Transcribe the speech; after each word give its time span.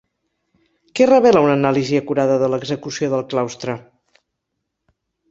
Què 0.99 1.05
revela 1.09 1.43
una 1.47 1.57
anàlisi 1.57 1.99
acurada 1.99 2.37
de 2.43 2.49
l'execució 2.53 3.09
del 3.11 3.21
claustre? 3.35 3.77